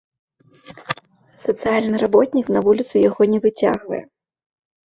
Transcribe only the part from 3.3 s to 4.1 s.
не выцягвае.